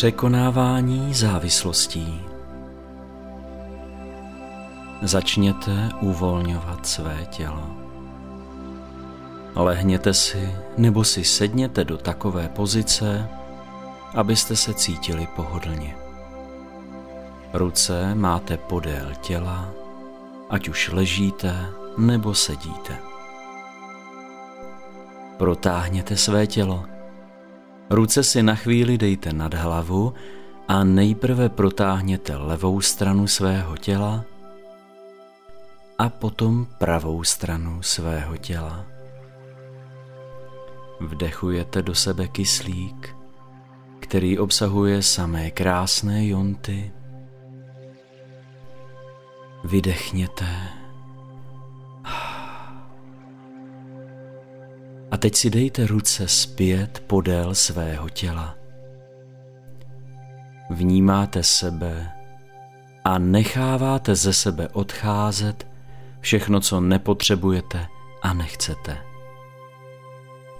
Překonávání 0.00 1.14
závislostí. 1.14 2.20
Začněte 5.02 5.88
uvolňovat 6.00 6.86
své 6.86 7.26
tělo. 7.30 7.70
Lehněte 9.54 10.14
si 10.14 10.54
nebo 10.78 11.04
si 11.04 11.24
sedněte 11.24 11.84
do 11.84 11.96
takové 11.96 12.48
pozice, 12.48 13.28
abyste 14.14 14.56
se 14.56 14.74
cítili 14.74 15.28
pohodlně. 15.36 15.96
Ruce 17.52 18.14
máte 18.14 18.56
podél 18.56 19.06
těla, 19.20 19.68
ať 20.50 20.68
už 20.68 20.90
ležíte 20.92 21.66
nebo 21.98 22.34
sedíte. 22.34 22.96
Protáhněte 25.36 26.16
své 26.16 26.46
tělo. 26.46 26.99
Ruce 27.90 28.22
si 28.22 28.42
na 28.42 28.54
chvíli 28.54 28.98
dejte 28.98 29.32
nad 29.32 29.54
hlavu 29.54 30.14
a 30.68 30.84
nejprve 30.84 31.48
protáhněte 31.48 32.36
levou 32.36 32.80
stranu 32.80 33.26
svého 33.26 33.76
těla 33.76 34.24
a 35.98 36.08
potom 36.08 36.66
pravou 36.78 37.24
stranu 37.24 37.82
svého 37.82 38.36
těla. 38.36 38.86
Vdechujete 41.00 41.82
do 41.82 41.94
sebe 41.94 42.28
kyslík, 42.28 43.16
který 44.00 44.38
obsahuje 44.38 45.02
samé 45.02 45.50
krásné 45.50 46.26
jonty. 46.26 46.92
Vydechněte. 49.64 50.46
Teď 55.20 55.34
si 55.34 55.50
dejte 55.50 55.86
ruce 55.86 56.28
zpět 56.28 57.02
podél 57.06 57.54
svého 57.54 58.08
těla. 58.08 58.56
Vnímáte 60.70 61.42
sebe 61.42 62.12
a 63.04 63.18
necháváte 63.18 64.14
ze 64.14 64.32
sebe 64.32 64.68
odcházet 64.68 65.66
všechno, 66.20 66.60
co 66.60 66.80
nepotřebujete 66.80 67.86
a 68.22 68.34
nechcete. 68.34 68.98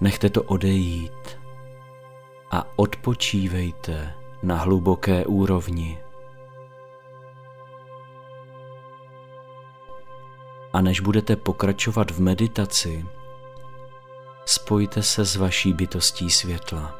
Nechte 0.01 0.29
to 0.29 0.43
odejít 0.43 1.39
a 2.51 2.65
odpočívejte 2.75 4.13
na 4.43 4.55
hluboké 4.55 5.25
úrovni. 5.25 5.97
A 10.73 10.81
než 10.81 10.99
budete 10.99 11.35
pokračovat 11.35 12.11
v 12.11 12.19
meditaci, 12.19 13.05
spojte 14.45 15.03
se 15.03 15.25
s 15.25 15.35
vaší 15.35 15.73
bytostí 15.73 16.29
světla. 16.29 16.95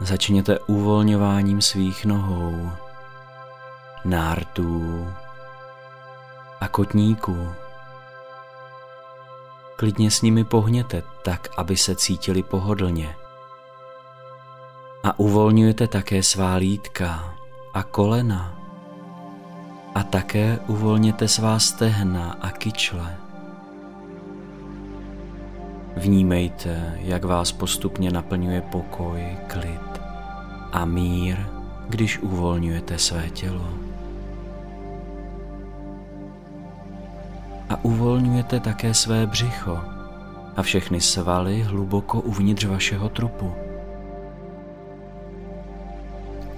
Začněte 0.00 0.58
uvolňováním 0.58 1.62
svých 1.62 2.04
nohou, 2.04 2.70
nártů, 4.04 5.08
a 6.60 6.68
kotníků. 6.68 7.48
Klidně 9.76 10.10
s 10.10 10.22
nimi 10.22 10.44
pohněte 10.44 11.02
tak, 11.22 11.48
aby 11.56 11.76
se 11.76 11.94
cítili 11.94 12.42
pohodlně. 12.42 13.16
A 15.04 15.18
uvolňujete 15.18 15.86
také 15.88 16.22
svá 16.22 16.54
lítka 16.54 17.34
a 17.74 17.82
kolena. 17.82 18.54
A 19.94 20.02
také 20.02 20.58
uvolněte 20.66 21.28
svá 21.28 21.58
stehna 21.58 22.36
a 22.40 22.50
kyčle. 22.50 23.27
Vnímejte, 25.98 26.94
jak 27.00 27.24
vás 27.24 27.52
postupně 27.52 28.10
naplňuje 28.10 28.60
pokoj, 28.60 29.22
klid 29.46 30.00
a 30.72 30.84
mír, 30.84 31.36
když 31.88 32.18
uvolňujete 32.18 32.98
své 32.98 33.30
tělo. 33.30 33.88
a 37.68 37.84
uvolňujete 37.84 38.60
také 38.60 38.94
své 38.94 39.26
břicho 39.26 39.78
a 40.56 40.62
všechny 40.62 41.00
svaly 41.00 41.62
hluboko 41.62 42.20
uvnitř 42.20 42.64
vašeho 42.64 43.08
trupu. 43.08 43.52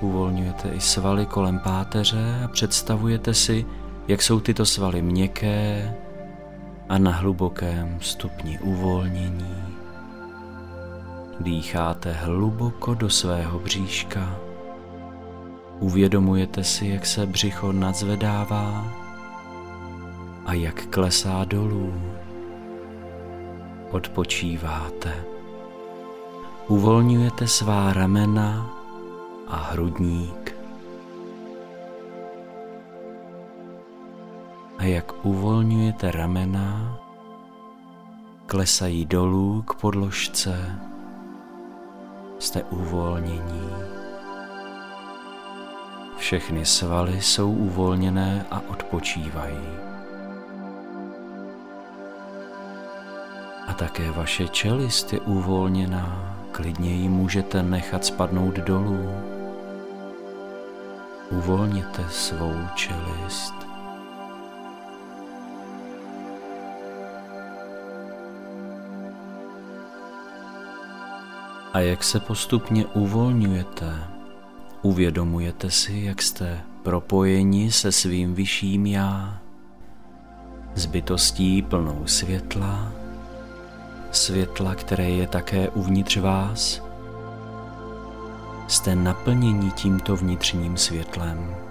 Uvolňujete 0.01 0.69
i 0.69 0.81
svaly 0.81 1.27
kolem 1.27 1.59
páteře 1.59 2.41
a 2.45 2.49
představujete 2.49 3.35
si, 3.35 3.67
jak 4.09 4.23
jsou 4.23 4.41
tyto 4.41 4.67
svaly 4.67 5.03
měkké 5.03 5.95
a 6.91 6.99
na 6.99 7.11
hlubokém 7.11 7.99
stupni 8.01 8.59
uvolnění. 8.59 9.65
Dýcháte 11.41 12.13
hluboko 12.13 12.95
do 12.95 13.11
svého 13.11 13.59
bříška. 13.59 14.37
Uvědomujete 15.79 16.65
si, 16.65 16.87
jak 16.87 17.07
se 17.07 17.27
břicho 17.27 17.73
nadzvedává 17.73 18.85
a 20.47 20.53
jak 20.53 20.87
klesá 20.87 21.45
dolů. 21.45 21.95
Odpočíváte. 23.91 25.25
Uvolňujete 26.69 27.49
svá 27.49 27.93
ramena 27.93 28.71
a 29.47 29.57
hrudník. 29.57 30.40
A 34.81 34.85
jak 34.85 35.13
uvolňujete 35.23 36.11
ramena, 36.11 36.97
klesají 38.47 39.05
dolů 39.05 39.63
k 39.63 39.75
podložce. 39.75 40.81
Jste 42.39 42.63
uvolnění. 42.63 43.71
Všechny 46.17 46.67
svaly 46.67 47.21
jsou 47.21 47.53
uvolněné 47.53 48.47
a 48.51 48.61
odpočívají. 48.69 49.91
a 53.71 53.73
také 53.73 54.11
vaše 54.11 54.49
čelist 54.49 55.13
je 55.13 55.21
uvolněná, 55.21 56.37
klidně 56.53 56.91
ji 56.91 57.09
můžete 57.09 57.63
nechat 57.63 58.05
spadnout 58.05 58.55
dolů. 58.55 59.11
Uvolněte 61.31 62.05
svou 62.11 62.55
čelist. 62.75 63.70
A 71.73 71.81
jak 71.81 72.05
se 72.05 72.21
postupně 72.21 72.87
uvolňujete, 72.87 74.05
uvědomujete 74.83 75.71
si, 75.71 76.01
jak 76.05 76.23
jste 76.23 76.61
propojeni 76.83 77.73
se 77.73 77.93
svým 77.93 78.35
vyšším 78.35 78.87
já, 78.87 79.39
s 80.75 80.87
bytostí 80.87 81.63
plnou 81.63 82.03
světla, 82.07 82.93
světla, 84.11 84.75
které 84.75 85.11
je 85.11 85.27
také 85.27 85.69
uvnitř 85.69 86.17
vás, 86.17 86.83
jste 88.69 88.95
naplněni 88.95 89.71
tímto 89.71 90.17
vnitřním 90.17 90.77
světlem. 90.77 91.70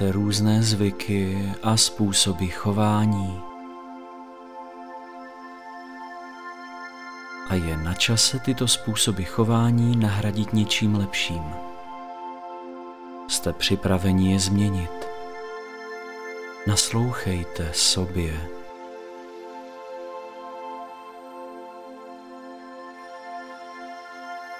Máte 0.00 0.12
různé 0.12 0.62
zvyky 0.62 1.52
a 1.62 1.76
způsoby 1.76 2.46
chování. 2.46 3.40
a 7.48 7.54
je 7.54 7.76
na 7.76 7.94
čase 7.94 8.38
tyto 8.38 8.68
způsoby 8.68 9.22
chování 9.22 9.96
nahradit 9.96 10.52
něčím 10.52 10.94
lepším. 10.94 11.42
Jste 13.28 13.52
připraveni 13.52 14.32
je 14.32 14.40
změnit. 14.40 15.08
Naslouchejte 16.66 17.70
sobě. 17.72 18.40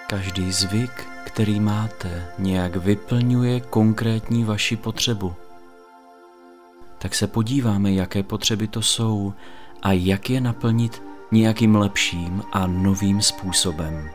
Každý 0.07 0.53
zvyk, 0.53 1.18
který 1.39 1.61
máte, 1.61 2.27
nějak 2.39 2.77
vyplňuje 2.77 3.61
konkrétní 3.61 4.45
vaši 4.45 4.77
potřebu. 4.77 5.35
Tak 6.99 7.15
se 7.15 7.27
podíváme, 7.27 7.93
jaké 7.93 8.23
potřeby 8.23 8.69
to 8.69 8.83
jsou 8.83 9.33
a 9.83 9.93
jak 9.93 10.31
je 10.31 10.41
naplnit 10.41 11.03
nějakým 11.33 11.77
lepším 11.77 12.43
a 12.53 12.67
novým 12.67 13.23
způsobem. 13.23 14.11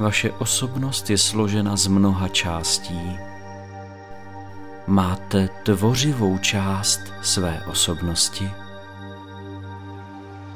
Vaše 0.00 0.30
osobnost 0.30 1.10
je 1.10 1.18
složena 1.18 1.76
z 1.76 1.86
mnoha 1.86 2.28
částí. 2.28 3.18
Máte 4.86 5.48
tvořivou 5.62 6.38
část 6.38 7.00
své 7.22 7.62
osobnosti. 7.66 8.50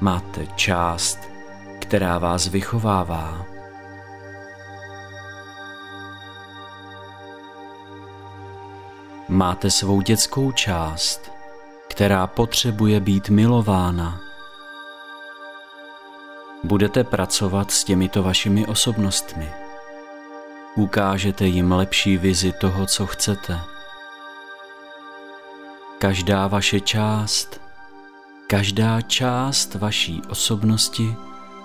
Máte 0.01 0.47
část, 0.57 1.36
která 1.87 2.19
vás 2.19 2.49
vychovává. 2.49 3.47
Máte 9.29 9.71
svou 9.71 10.01
dětskou 10.01 10.53
část, 10.53 11.33
která 11.89 12.27
potřebuje 12.27 13.01
být 13.01 13.29
milována. 13.29 14.21
Budete 16.65 17.05
pracovat 17.05 17.71
s 17.71 17.85
těmito 17.85 18.23
vašimi 18.23 18.67
osobnostmi. 18.67 19.53
Ukážete 20.77 21.47
jim 21.47 21.73
lepší 21.73 22.17
vizi 22.17 22.53
toho, 22.53 22.87
co 22.87 23.07
chcete. 23.07 23.61
Každá 25.99 26.47
vaše 26.47 26.81
část, 26.81 27.61
každá 28.47 29.01
část 29.01 29.75
vaší 29.75 30.23
osobnosti 30.29 31.17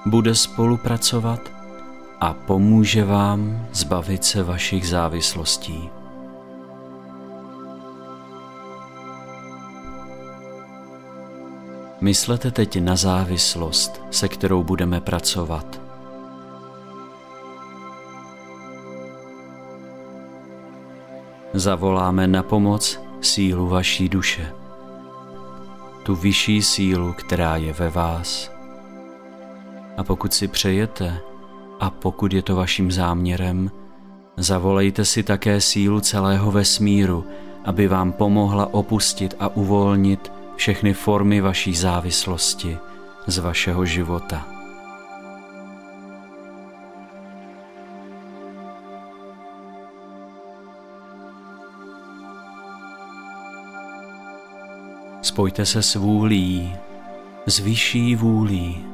bude 0.06 0.36
spolupracovat 0.36 1.51
a 2.19 2.33
pomůže 2.33 3.06
vám 3.06 3.68
zbavit 3.74 4.24
se 4.24 4.44
vašich 4.44 4.88
závislostí. 4.88 5.89
Myslete 12.01 12.51
teď 12.51 12.81
na 12.81 12.95
závislost, 12.95 14.01
se 14.12 14.27
kterou 14.27 14.63
budeme 14.63 15.01
pracovat. 15.01 15.81
Zavoláme 21.53 22.27
na 22.27 22.44
pomoc 22.44 23.00
sílu 23.21 23.68
vaší 23.68 24.09
duše, 24.09 24.53
tu 26.03 26.15
vyšší 26.15 26.62
sílu, 26.62 27.13
která 27.13 27.56
je 27.56 27.74
ve 27.74 27.89
vás. 27.89 28.61
A 29.97 30.03
pokud 30.03 30.33
si 30.33 30.47
přejete, 30.47 31.19
a 31.79 31.89
pokud 31.89 32.33
je 32.33 32.41
to 32.41 32.55
vaším 32.55 32.91
záměrem, 32.91 33.71
zavolejte 34.38 35.05
si 35.05 35.23
také 35.23 35.61
sílu 35.61 35.99
celého 35.99 36.51
vesmíru, 36.51 37.25
aby 37.65 37.88
vám 37.88 38.11
pomohla 38.11 38.73
opustit 38.73 39.35
a 39.39 39.47
uvolnit 39.47 40.31
všechny 40.55 40.93
formy 40.93 41.41
vaší 41.41 41.75
závislosti 41.75 42.77
z 43.27 43.38
vašeho 43.38 43.85
života. 43.85 44.47
Spojte 55.21 55.65
se 55.65 55.81
s 55.81 55.95
vůlí, 55.95 56.75
s 57.45 57.59
vyšší 57.59 58.15
vůlí. 58.15 58.85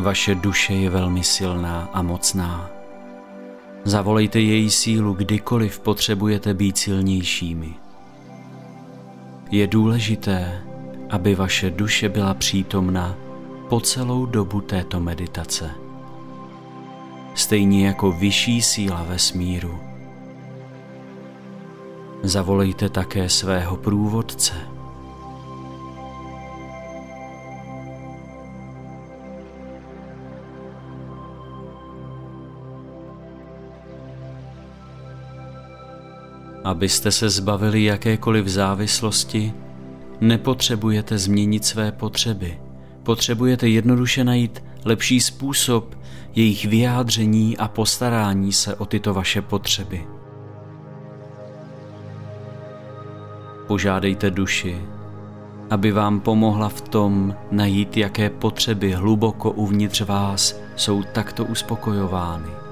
Vaše 0.00 0.34
duše 0.34 0.74
je 0.74 0.90
velmi 0.90 1.24
silná 1.24 1.90
a 1.92 2.02
mocná. 2.02 2.70
Zavolejte 3.84 4.40
její 4.40 4.70
sílu, 4.70 5.14
kdykoliv 5.14 5.80
potřebujete 5.80 6.54
být 6.54 6.78
silnějšími. 6.78 7.74
Je 9.50 9.66
důležité, 9.66 10.62
aby 11.10 11.34
vaše 11.34 11.70
duše 11.70 12.08
byla 12.08 12.34
přítomna 12.34 13.16
po 13.68 13.80
celou 13.80 14.26
dobu 14.26 14.60
této 14.60 15.00
meditace. 15.00 15.70
Stejně 17.34 17.86
jako 17.86 18.12
vyšší 18.12 18.62
síla 18.62 19.04
vesmíru. 19.08 19.78
Zavolejte 22.22 22.88
také 22.88 23.28
svého 23.28 23.76
průvodce– 23.76 24.54
Abyste 36.64 37.12
se 37.12 37.30
zbavili 37.30 37.84
jakékoliv 37.84 38.46
závislosti, 38.48 39.52
nepotřebujete 40.20 41.18
změnit 41.18 41.64
své 41.64 41.92
potřeby. 41.92 42.58
Potřebujete 43.02 43.68
jednoduše 43.68 44.24
najít 44.24 44.64
lepší 44.84 45.20
způsob 45.20 45.98
jejich 46.34 46.64
vyjádření 46.64 47.58
a 47.58 47.68
postarání 47.68 48.52
se 48.52 48.74
o 48.74 48.86
tyto 48.86 49.14
vaše 49.14 49.42
potřeby. 49.42 50.06
Požádejte 53.66 54.30
duši, 54.30 54.78
aby 55.70 55.92
vám 55.92 56.20
pomohla 56.20 56.68
v 56.68 56.80
tom 56.80 57.34
najít, 57.50 57.96
jaké 57.96 58.30
potřeby 58.30 58.92
hluboko 58.92 59.50
uvnitř 59.50 60.00
vás 60.00 60.60
jsou 60.76 61.02
takto 61.02 61.44
uspokojovány. 61.44 62.69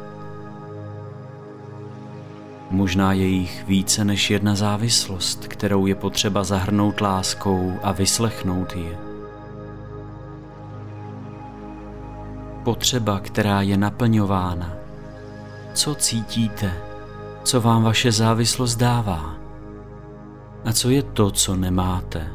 Možná 2.70 3.12
je 3.12 3.26
jich 3.26 3.64
více 3.66 4.04
než 4.04 4.30
jedna 4.30 4.54
závislost, 4.54 5.46
kterou 5.46 5.86
je 5.86 5.94
potřeba 5.94 6.44
zahrnout 6.44 7.00
láskou 7.00 7.72
a 7.82 7.92
vyslechnout 7.92 8.76
ji. 8.76 8.96
Potřeba, 12.64 13.20
která 13.20 13.62
je 13.62 13.76
naplňována. 13.76 14.72
Co 15.74 15.94
cítíte? 15.94 16.72
Co 17.42 17.60
vám 17.60 17.82
vaše 17.82 18.12
závislost 18.12 18.76
dává? 18.76 19.34
A 20.64 20.72
co 20.72 20.90
je 20.90 21.02
to, 21.02 21.30
co 21.30 21.56
nemáte? 21.56 22.32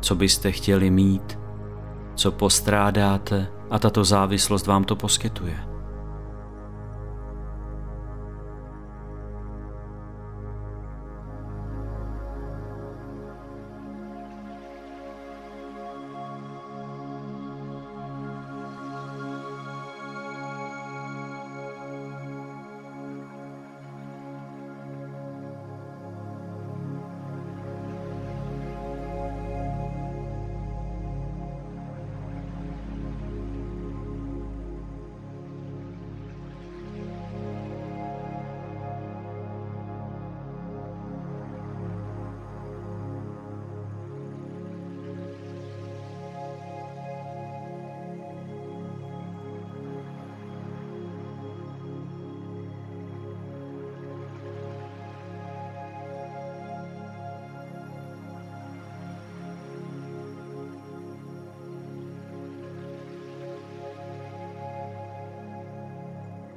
Co 0.00 0.14
byste 0.14 0.52
chtěli 0.52 0.90
mít? 0.90 1.38
Co 2.14 2.32
postrádáte 2.32 3.48
a 3.70 3.78
tato 3.78 4.04
závislost 4.04 4.66
vám 4.66 4.84
to 4.84 4.96
poskytuje? 4.96 5.75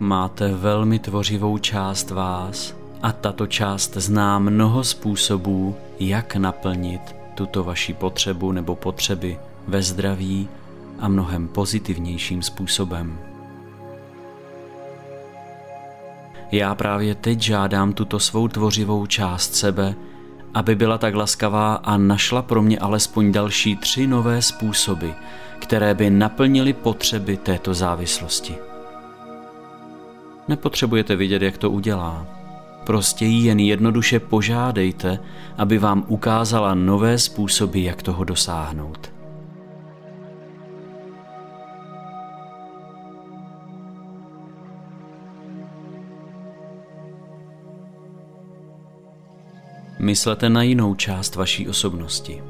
Máte 0.10 0.54
velmi 0.54 1.00
tvořivou 1.00 1.58
část 1.58 2.12
vás 2.12 2.76
a 3.02 3.12
tato 3.12 3.48
část 3.48 3.98
zná 3.98 4.40
mnoho 4.40 4.84
způsobů, 4.84 5.76
jak 6.00 6.36
naplnit 6.36 7.16
tuto 7.36 7.64
vaši 7.64 7.94
potřebu 7.94 8.52
nebo 8.52 8.76
potřeby 8.76 9.40
ve 9.68 9.82
zdraví 9.82 10.50
a 11.00 11.08
mnohem 11.08 11.48
pozitivnějším 11.48 12.42
způsobem. 12.42 13.20
Já 16.52 16.76
právě 16.76 17.16
teď 17.16 17.42
žádám 17.42 17.94
tuto 17.94 18.20
svou 18.20 18.48
tvořivou 18.48 19.06
část 19.06 19.56
sebe, 19.56 19.96
aby 20.54 20.76
byla 20.76 20.98
tak 20.98 21.16
laskavá 21.16 21.74
a 21.76 21.98
našla 21.98 22.42
pro 22.42 22.62
mě 22.62 22.80
alespoň 22.80 23.32
další 23.32 23.76
tři 23.76 24.08
nové 24.08 24.42
způsoby, 24.42 25.10
které 25.60 25.94
by 25.94 26.10
naplnily 26.10 26.74
potřeby 26.74 27.38
této 27.38 27.74
závislosti. 27.74 28.69
Nepotřebujete 30.50 31.16
vidět, 31.16 31.42
jak 31.42 31.58
to 31.58 31.72
udělá. 31.72 32.28
Prostě 32.86 33.26
jí 33.26 33.46
jen 33.46 33.60
jednoduše 33.60 34.20
požádejte, 34.20 35.20
aby 35.58 35.78
vám 35.78 36.06
ukázala 36.08 36.74
nové 36.74 37.18
způsoby, 37.18 37.84
jak 37.86 38.04
toho 38.04 38.24
dosáhnout. 38.24 39.12
Myslete 50.00 50.50
na 50.50 50.62
jinou 50.62 50.96
část 50.96 51.36
vaší 51.36 51.68
osobnosti. 51.68 52.44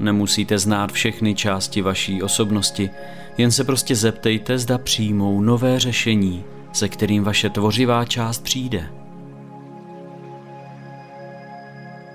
Nemusíte 0.00 0.58
znát 0.58 0.92
všechny 0.92 1.34
části 1.34 1.82
vaší 1.82 2.22
osobnosti, 2.22 2.90
jen 3.40 3.50
se 3.50 3.64
prostě 3.64 3.96
zeptejte, 3.96 4.58
zda 4.58 4.78
přijmou 4.78 5.40
nové 5.40 5.80
řešení, 5.80 6.44
se 6.72 6.88
kterým 6.88 7.24
vaše 7.24 7.50
tvořivá 7.50 8.04
část 8.04 8.42
přijde. 8.42 8.90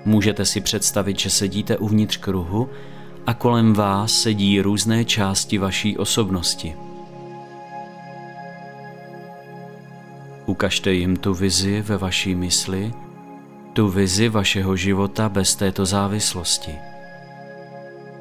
Můžete 0.04 0.44
si 0.44 0.60
představit, 0.60 1.18
že 1.18 1.30
sedíte 1.30 1.78
uvnitř 1.78 2.16
kruhu 2.16 2.68
a 3.26 3.34
kolem 3.34 3.72
vás 3.72 4.12
sedí 4.12 4.60
různé 4.60 5.04
části 5.04 5.58
vaší 5.58 5.98
osobnosti. 5.98 6.74
Ukažte 10.46 10.92
jim 10.92 11.16
tu 11.16 11.34
vizi 11.34 11.82
ve 11.82 11.96
vaší 11.96 12.34
mysli, 12.34 12.92
tu 13.72 13.88
vizi 13.88 14.28
vašeho 14.28 14.76
života 14.76 15.28
bez 15.28 15.56
této 15.56 15.86
závislosti. 15.86 16.74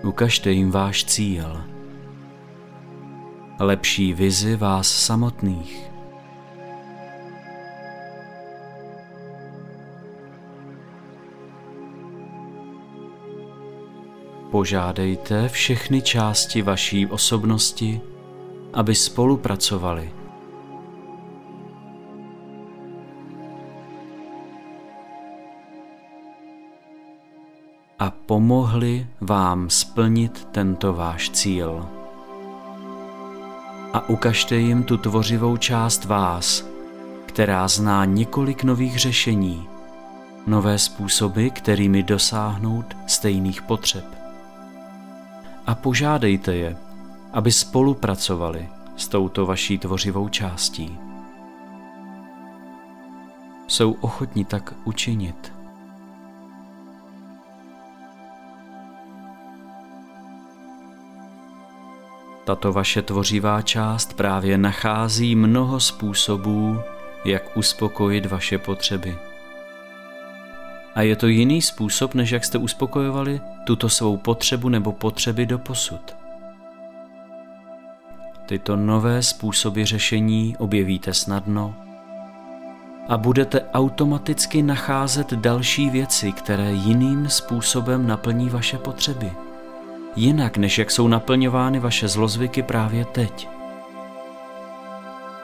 Ukažte 0.04 0.52
jim 0.52 0.72
váš 0.72 1.06
cíl. 1.06 1.75
Lepší 3.60 4.14
vizi 4.14 4.56
vás 4.56 4.88
samotných. 4.88 5.92
Požádejte 14.52 15.50
všechny 15.50 16.02
části 16.02 16.62
vaší 16.62 17.08
osobnosti, 17.08 18.02
aby 18.74 18.96
spolupracovali. 18.96 20.12
A 28.00 28.12
pomohli 28.12 29.08
vám 29.22 29.70
splnit 29.70 30.48
tento 30.52 30.94
váš 30.94 31.30
cíl. 31.30 31.95
A 33.96 34.10
ukažte 34.10 34.56
jim 34.56 34.84
tu 34.84 34.98
tvořivou 34.98 35.58
část 35.58 36.06
vás, 36.06 36.66
která 37.26 37.68
zná 37.68 38.06
několik 38.06 38.64
nových 38.64 39.00
řešení, 39.00 39.68
nové 40.48 40.80
způsoby, 40.80 41.48
kterými 41.48 42.04
dosáhnout 42.04 42.86
stejných 43.08 43.62
potřeb 43.62 44.06
a 45.68 45.76
požádejte 45.76 46.56
je, 46.56 46.78
aby 47.34 47.52
spolupracovali 47.52 48.70
s 48.98 49.08
touto 49.08 49.46
vaší 49.46 49.78
tvořivou 49.78 50.30
částí. 50.30 50.98
Jsou 53.68 53.92
ochotni 53.92 54.46
tak 54.46 54.74
učinit. 54.84 55.55
Tato 62.46 62.74
vaše 62.74 63.02
tvořivá 63.02 63.62
část 63.62 64.14
právě 64.14 64.58
nachází 64.58 65.36
mnoho 65.36 65.80
způsobů, 65.80 66.80
jak 67.26 67.58
uspokojit 67.58 68.26
vaše 68.26 68.58
potřeby. 68.58 69.18
A 70.96 71.02
je 71.02 71.16
to 71.16 71.28
jiný 71.28 71.62
způsob, 71.62 72.14
než 72.14 72.32
jak 72.32 72.46
jste 72.46 72.58
uspokojovali 72.58 73.42
tuto 73.64 73.90
svou 73.90 74.18
potřebu 74.18 74.70
nebo 74.70 74.92
potřeby 74.92 75.46
do 75.46 75.60
posud. 75.60 76.16
Tyto 78.46 78.76
nové 78.76 79.24
způsoby 79.24 79.84
řešení 79.84 80.56
objevíte 80.58 81.14
snadno 81.14 81.76
a 83.10 83.18
budete 83.18 83.62
automaticky 83.74 84.62
nacházet 84.62 85.34
další 85.34 85.90
věci, 85.90 86.32
které 86.32 86.72
jiným 86.72 87.30
způsobem 87.30 88.08
naplní 88.08 88.50
vaše 88.50 88.78
potřeby. 88.78 89.45
Jinak, 90.16 90.58
než 90.58 90.78
jak 90.78 90.92
jsou 90.92 91.08
naplňovány 91.08 91.80
vaše 91.80 92.08
zlozvyky 92.08 92.64
právě 92.64 93.06
teď. 93.06 93.50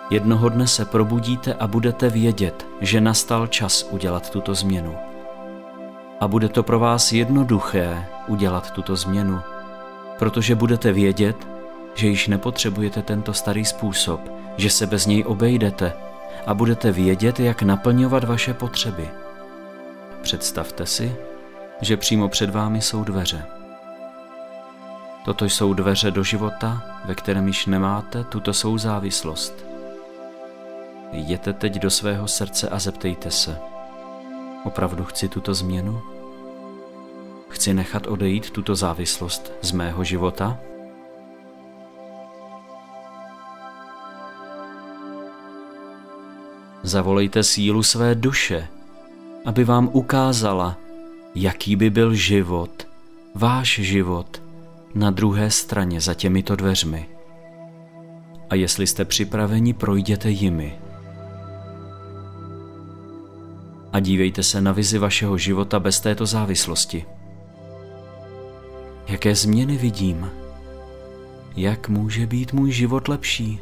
Jednoho 0.09 0.49
dne 0.49 0.67
se 0.67 0.85
probudíte 0.85 1.53
a 1.53 1.67
budete 1.67 2.09
vědět, 2.09 2.67
že 2.81 3.01
nastal 3.01 3.47
čas 3.47 3.87
udělat 3.91 4.29
tuto 4.29 4.55
změnu 4.55 4.95
a 6.21 6.27
bude 6.27 6.49
to 6.49 6.63
pro 6.63 6.79
vás 6.79 7.11
jednoduché 7.11 8.05
udělat 8.27 8.71
tuto 8.71 8.95
změnu, 8.95 9.41
protože 10.19 10.55
budete 10.55 10.91
vědět, 10.91 11.47
že 11.95 12.07
již 12.07 12.27
nepotřebujete 12.27 13.01
tento 13.01 13.33
starý 13.33 13.65
způsob, 13.65 14.21
že 14.57 14.69
se 14.69 14.87
bez 14.87 15.05
něj 15.05 15.23
obejdete 15.27 15.93
a 16.45 16.53
budete 16.53 16.91
vědět, 16.91 17.39
jak 17.39 17.63
naplňovat 17.63 18.23
vaše 18.23 18.53
potřeby. 18.53 19.09
Představte 20.21 20.85
si, 20.85 21.15
že 21.81 21.97
přímo 21.97 22.29
před 22.29 22.49
vámi 22.49 22.81
jsou 22.81 23.03
dveře. 23.03 23.60
Toto 25.25 25.45
jsou 25.45 25.73
dveře 25.73 26.11
do 26.11 26.23
života, 26.23 26.83
ve 27.05 27.15
kterém 27.15 27.47
již 27.47 27.65
nemáte 27.65 28.23
tuto 28.23 28.53
svou 28.53 28.77
závislost. 28.77 29.65
Jděte 31.11 31.53
teď 31.53 31.79
do 31.79 31.89
svého 31.89 32.27
srdce 32.27 32.69
a 32.69 32.79
zeptejte 32.79 33.31
se– 33.31 33.57
Opravdu 34.63 35.03
chci 35.03 35.29
tuto 35.29 35.53
změnu? 35.53 36.01
Chci 37.49 37.73
nechat 37.73 38.07
odejít 38.07 38.49
tuto 38.49 38.75
závislost 38.75 39.51
z 39.61 39.71
mého 39.71 40.03
života? 40.03 40.57
Zavolejte 46.83 47.43
sílu 47.43 47.83
své 47.83 48.15
duše, 48.15 48.67
aby 49.45 49.63
vám 49.63 49.89
ukázala, 49.91 50.77
jaký 51.35 51.75
by 51.75 51.89
byl 51.89 52.13
život, 52.13 52.87
váš 53.35 53.79
život, 53.83 54.41
na 54.95 55.11
druhé 55.11 55.51
straně 55.51 56.01
za 56.01 56.13
těmito 56.13 56.55
dveřmi. 56.55 57.09
A 58.49 58.55
jestli 58.55 58.87
jste 58.87 59.05
připraveni, 59.05 59.73
projděte 59.73 60.29
jimi 60.29 60.79
a 63.93 63.99
dívejte 63.99 64.43
se 64.43 64.61
na 64.61 64.71
vizi 64.71 64.97
vašeho 64.97 65.37
života 65.37 65.79
bez 65.79 65.99
této 65.99 66.25
závislosti. 66.25 67.05
Jaké 69.07 69.35
změny 69.35 69.77
vidím? 69.77 70.31
Jak 71.55 71.89
může 71.89 72.25
být 72.25 72.53
můj 72.53 72.71
život 72.71 73.07
lepší? 73.07 73.59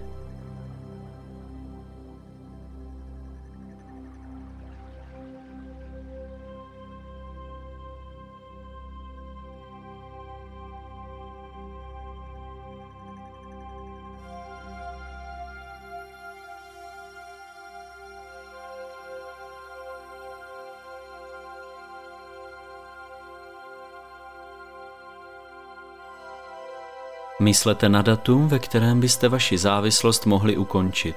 Myslete 27.41 27.89
na 27.89 28.01
datum, 28.01 28.47
ve 28.47 28.59
kterém 28.59 28.99
byste 28.99 29.29
vaši 29.29 29.57
závislost 29.57 30.25
mohli 30.25 30.57
ukončit. 30.57 31.15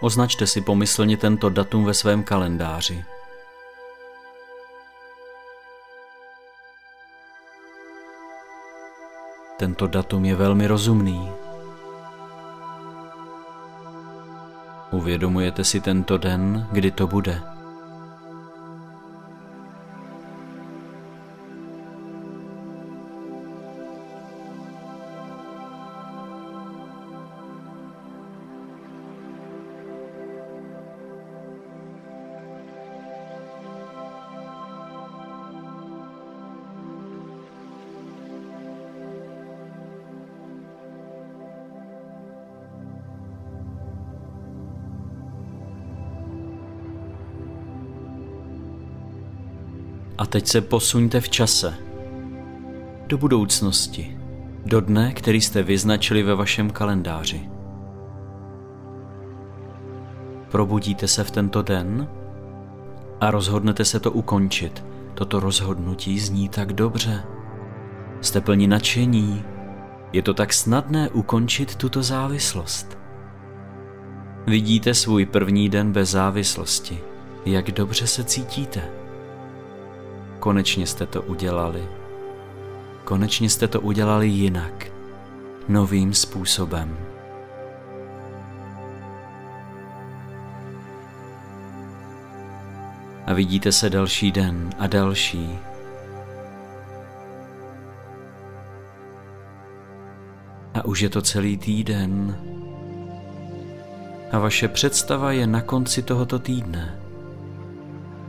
Označte 0.00 0.46
si 0.46 0.60
pomyslně 0.60 1.16
tento 1.16 1.50
datum 1.50 1.84
ve 1.84 1.94
svém 1.94 2.22
kalendáři. 2.22 3.04
Tento 9.56 9.86
datum 9.86 10.24
je 10.24 10.34
velmi 10.34 10.66
rozumný. 10.66 11.32
Uvědomujete 14.90 15.64
si 15.64 15.80
tento 15.80 16.18
den, 16.18 16.68
kdy 16.72 16.90
to 16.90 17.06
bude. 17.06 17.59
A 50.20 50.26
teď 50.26 50.46
se 50.46 50.60
posuňte 50.60 51.20
v 51.20 51.28
čase. 51.28 51.74
Do 53.06 53.18
budoucnosti. 53.18 54.18
Do 54.66 54.80
dne, 54.80 55.12
který 55.12 55.40
jste 55.40 55.62
vyznačili 55.62 56.22
ve 56.22 56.34
vašem 56.34 56.70
kalendáři. 56.70 57.50
probudíte 60.50 61.08
se 61.08 61.24
v 61.24 61.30
tento 61.30 61.62
den 61.62 62.08
a 63.20 63.30
rozhodnete 63.30 63.84
se 63.84 64.00
to 64.00 64.12
ukončit. 64.12 64.84
Toto 65.14 65.40
rozhodnutí 65.40 66.20
zní 66.20 66.48
tak 66.48 66.72
dobře. 66.72 67.22
Jste 68.20 68.40
plní 68.40 68.66
nadšení. 68.66 69.44
Je 70.12 70.22
to 70.22 70.34
tak 70.34 70.52
snadné 70.52 71.08
ukončit 71.10 71.76
tuto 71.76 72.02
závislost. 72.02 72.98
Vidíte 74.46 74.94
svůj 74.94 75.26
první 75.26 75.68
den 75.68 75.92
bez 75.92 76.10
závislosti. 76.10 76.98
Jak 77.46 77.70
dobře 77.70 78.06
se 78.06 78.24
cítíte. 78.24 78.99
Konečně 80.40 80.86
jste 80.86 81.06
to 81.06 81.22
udělali. 81.22 81.88
Konečně 83.04 83.50
jste 83.50 83.68
to 83.68 83.80
udělali 83.80 84.28
jinak, 84.28 84.86
novým 85.68 86.14
způsobem. 86.14 86.96
A 93.26 93.34
vidíte 93.34 93.72
se 93.72 93.90
další 93.90 94.32
den 94.32 94.70
a 94.78 94.86
další. 94.86 95.58
A 100.74 100.84
už 100.84 101.00
je 101.00 101.08
to 101.08 101.22
celý 101.22 101.56
týden. 101.56 102.38
A 104.32 104.38
vaše 104.38 104.68
představa 104.68 105.32
je 105.32 105.46
na 105.46 105.60
konci 105.60 106.02
tohoto 106.02 106.38
týdne. 106.38 107.00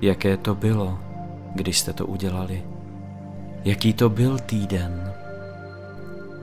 Jaké 0.01 0.37
to 0.37 0.55
bylo, 0.55 1.10
když 1.55 1.79
jste 1.79 1.93
to 1.93 2.05
udělali? 2.05 2.63
Jaký 3.63 3.93
to 3.93 4.10
byl 4.10 4.39
týden? 4.39 5.13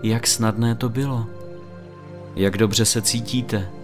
Jak 0.02 0.26
snadné 0.26 0.74
to 0.74 0.88
bylo? 0.88 1.26
Jak 2.36 2.56
dobře 2.58 2.84
se 2.84 3.02
cítíte? 3.02 3.77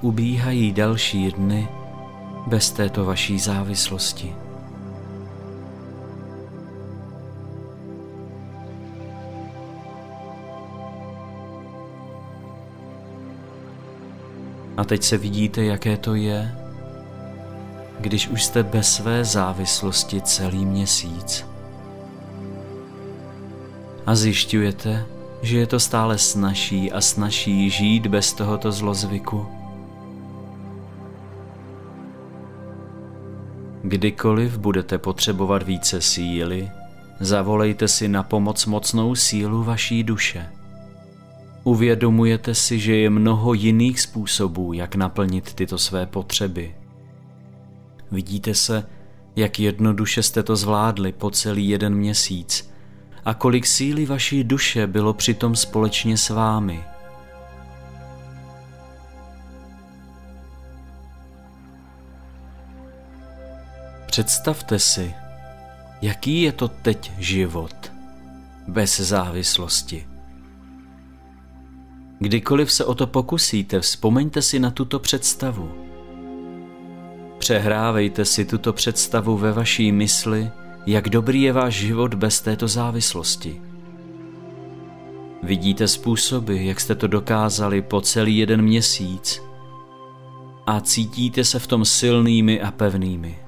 Ubíhají 0.00 0.72
další 0.72 1.32
dny 1.32 1.68
bez 2.46 2.70
této 2.70 3.04
vaší 3.04 3.38
závislosti. 3.38 4.34
A 14.76 14.84
teď 14.84 15.02
se 15.02 15.18
vidíte, 15.18 15.64
jaké 15.64 15.96
to 15.96 16.14
je, 16.14 16.54
když 18.00 18.28
už 18.28 18.44
jste 18.44 18.62
bez 18.62 18.94
své 18.94 19.24
závislosti 19.24 20.20
celý 20.20 20.64
měsíc. 20.66 21.46
A 24.06 24.14
zjišťujete, 24.14 25.06
že 25.42 25.58
je 25.58 25.66
to 25.66 25.80
stále 25.80 26.18
snaží 26.18 26.92
a 26.92 27.00
snaží 27.00 27.70
žít 27.70 28.06
bez 28.06 28.32
tohoto 28.32 28.72
zlozvyku. 28.72 29.57
Kdykoliv 33.88 34.58
budete 34.58 34.98
potřebovat 34.98 35.62
více 35.62 36.00
síly, 36.00 36.70
zavolejte 37.20 37.88
si 37.88 38.08
na 38.08 38.22
pomoc 38.22 38.66
mocnou 38.66 39.14
sílu 39.14 39.64
vaší 39.64 40.04
duše. 40.04 40.46
Uvědomujete 41.64 42.54
si, 42.54 42.78
že 42.78 42.96
je 42.96 43.10
mnoho 43.10 43.54
jiných 43.54 44.00
způsobů, 44.00 44.72
jak 44.72 44.94
naplnit 44.94 45.54
tyto 45.54 45.78
své 45.78 46.06
potřeby. 46.06 46.74
Vidíte 48.10 48.54
se, 48.54 48.86
jak 49.36 49.60
jednoduše 49.60 50.22
jste 50.22 50.42
to 50.42 50.56
zvládli 50.56 51.12
po 51.12 51.30
celý 51.30 51.68
jeden 51.68 51.94
měsíc 51.94 52.70
a 53.24 53.34
kolik 53.34 53.66
síly 53.66 54.06
vaší 54.06 54.44
duše 54.44 54.86
bylo 54.86 55.14
přitom 55.14 55.56
společně 55.56 56.16
s 56.16 56.30
vámi– 56.30 56.84
Představte 64.18 64.78
si, 64.78 65.14
jaký 66.02 66.42
je 66.42 66.52
to 66.52 66.68
teď 66.68 67.12
život 67.18 67.92
bez 68.68 69.00
závislosti. 69.00 70.06
Kdykoliv 72.18 72.72
se 72.72 72.84
o 72.84 72.94
to 72.94 73.06
pokusíte, 73.06 73.80
vzpomeňte 73.80 74.42
si 74.42 74.58
na 74.58 74.70
tuto 74.70 74.98
představu. 74.98 75.70
Přehrávejte 77.38 78.24
si 78.24 78.44
tuto 78.44 78.72
představu 78.72 79.36
ve 79.36 79.52
vaší 79.52 79.92
mysli, 79.92 80.50
jak 80.86 81.08
dobrý 81.08 81.42
je 81.42 81.52
váš 81.52 81.74
život 81.74 82.14
bez 82.14 82.40
této 82.40 82.68
závislosti. 82.68 83.62
Vidíte 85.42 85.88
způsoby, 85.88 86.66
jak 86.66 86.80
jste 86.80 86.94
to 86.94 87.06
dokázali 87.06 87.82
po 87.82 88.00
celý 88.00 88.38
jeden 88.38 88.62
měsíc 88.62 89.42
a 90.66 90.80
cítíte 90.80 91.44
se 91.44 91.58
v 91.58 91.66
tom 91.66 91.84
silnými 91.84 92.60
a 92.60 92.70
pevnými. 92.70 93.47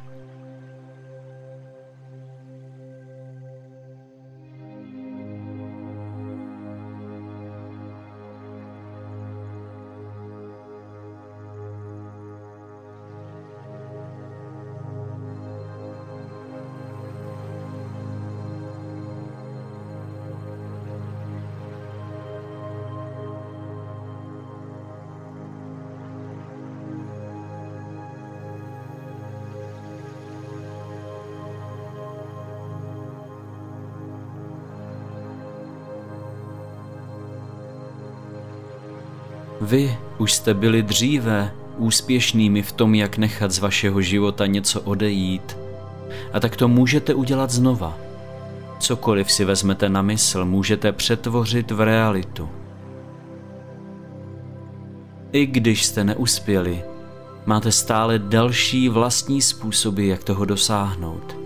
Vy 39.61 39.99
už 40.19 40.33
jste 40.33 40.55
byli 40.55 40.83
dříve 40.83 41.53
úspěšnými 41.77 42.63
v 42.63 42.73
tom, 42.73 42.95
jak 42.95 43.19
nechat 43.19 43.51
z 43.51 43.59
vašeho 43.59 44.03
života 44.03 44.47
něco 44.47 44.81
odejít. 44.81 45.59
A 46.33 46.41
tak 46.41 46.57
to 46.57 46.69
můžete 46.69 47.15
udělat 47.15 47.51
znova. 47.51 47.99
Cokoliv 48.79 49.33
si 49.33 49.45
vezmete 49.45 49.89
na 49.89 50.03
mysl, 50.03 50.45
můžete 50.45 50.93
přetvořit 50.93 51.71
v 51.71 51.81
realitu. 51.81 52.49
I 55.33 55.47
když 55.47 55.85
jste 55.85 56.05
neuspěli, 56.05 56.83
máte 57.47 57.73
stále 57.73 58.19
další 58.19 58.89
vlastní 58.89 59.43
způsoby, 59.43 60.09
jak 60.09 60.25
toho 60.25 60.45
dosáhnout. 60.45 61.37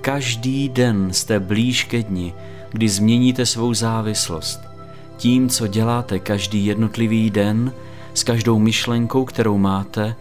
Každý 0.00 0.68
den 0.68 1.12
jste 1.12 1.40
blíž 1.40 1.84
ke 1.84 2.02
dni, 2.02 2.34
kdy 2.70 2.88
změníte 2.88 3.46
svou 3.46 3.74
závislost 3.74 4.69
tím, 5.20 5.48
co 5.48 5.66
děláte 5.66 6.18
každý 6.18 6.66
jednotlivý 6.66 7.30
den, 7.30 7.72
s 8.14 8.22
každou 8.22 8.58
myšlenkou, 8.58 9.24
kterou 9.24 9.58
máte, 9.58 10.16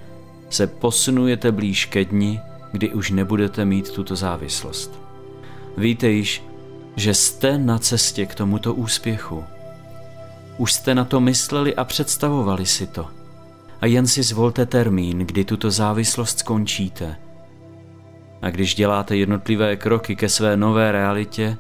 se 0.50 0.68
posunujete 0.68 1.52
blíž 1.52 1.86
ke 1.86 2.06
dni, 2.06 2.40
kdy 2.72 2.94
už 2.94 3.12
nebudete 3.12 3.66
mít 3.66 3.92
tuto 3.92 4.16
závislost. 4.16 5.02
Víte 5.78 6.10
již, 6.10 6.44
že 6.96 7.14
jste 7.14 7.58
na 7.58 7.78
cestě 7.78 8.26
k 8.26 8.36
tomuto 8.36 8.74
úspěchu. 8.74 9.44
Už 10.58 10.74
jste 10.74 10.96
na 10.96 11.06
to 11.06 11.20
mysleli 11.20 11.76
a 11.76 11.84
představovali 11.84 12.66
si 12.66 12.88
to. 12.88 13.08
A 13.82 13.86
jen 13.86 14.08
si 14.08 14.24
zvolte 14.24 14.66
termín, 14.66 15.20
kdy 15.20 15.46
tuto 15.46 15.72
závislost 15.72 16.40
skončíte. 16.40 17.16
A 18.42 18.50
když 18.50 18.76
děláte 18.76 19.16
jednotlivé 19.16 19.76
kroky 19.76 20.16
ke 20.16 20.30
své 20.30 20.58
nové 20.58 20.92
realitě, 20.92 21.58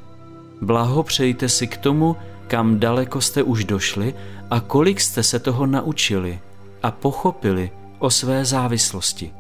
blahopřejte 0.61 1.49
si 1.49 1.67
k 1.67 1.77
tomu, 1.77 2.15
kam 2.49 2.79
daleko 2.79 3.21
jste 3.21 3.43
už 3.43 3.63
došli 3.63 4.13
a 4.49 4.59
kolik 4.59 5.01
jste 5.01 5.23
se 5.23 5.39
toho 5.39 5.65
naučili 5.65 6.39
a 6.83 6.91
pochopili 6.91 7.71
o 7.99 8.09
své 8.09 8.45
závislosti. 8.45 9.31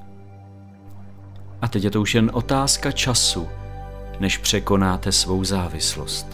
A 1.61 1.67
teď 1.67 1.83
je 1.83 1.91
to 1.91 2.01
už 2.01 2.15
jen 2.15 2.31
otázka 2.33 2.91
času, 2.91 3.47
než 4.19 4.37
překonáte 4.37 5.11
svou 5.11 5.43
závislost. 5.43 6.27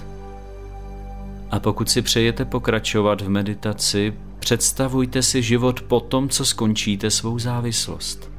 A 1.52 1.60
pokud 1.60 1.90
si 1.90 2.02
přejete 2.02 2.46
pokračovat 2.46 3.22
v 3.22 3.30
meditaci, 3.30 4.14
představujte 4.40 5.24
si 5.24 5.42
život 5.42 5.82
po 5.82 6.00
tom, 6.00 6.30
co 6.30 6.46
skončíte 6.46 7.12
svou 7.12 7.40
závislost. 7.40 8.32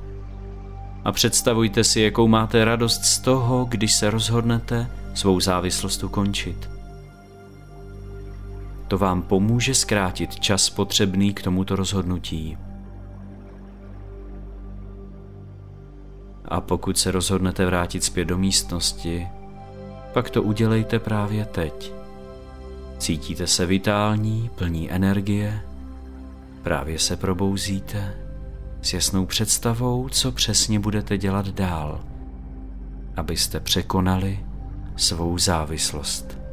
a 1.04 1.12
představujte 1.12 1.84
si, 1.84 2.00
jakou 2.00 2.28
máte 2.28 2.64
radost 2.64 3.04
z 3.04 3.18
toho, 3.18 3.64
když 3.64 3.94
se 3.94 4.10
rozhodnete 4.10 4.90
svou 5.14 5.40
závislost 5.40 6.04
ukončit. 6.04 6.75
To 8.88 8.98
vám 8.98 9.22
pomůže 9.22 9.74
zkrátit 9.74 10.40
čas 10.40 10.70
potřebný 10.70 11.34
k 11.34 11.42
tomuto 11.42 11.76
rozhodnutí. 11.76 12.58
A 16.44 16.60
pokud 16.60 16.98
se 16.98 17.10
rozhodnete 17.10 17.66
vrátit 17.66 18.04
zpět 18.04 18.24
do 18.24 18.38
místnosti, 18.38 19.28
pak 20.12 20.30
to 20.30 20.42
udělejte 20.42 20.98
právě 20.98 21.44
teď. 21.44 21.92
Cítíte 22.98 23.46
se 23.46 23.66
vitální, 23.66 24.50
plní 24.54 24.90
energie, 24.90 25.60
právě 26.62 26.98
se 26.98 27.16
probouzíte 27.16 28.14
s 28.82 28.92
jasnou 28.92 29.26
představou, 29.26 30.08
co 30.08 30.32
přesně 30.32 30.80
budete 30.80 31.18
dělat 31.18 31.48
dál, 31.48 32.04
abyste 33.16 33.60
překonali 33.60 34.46
svou 34.96 35.38
závislost. 35.38 36.45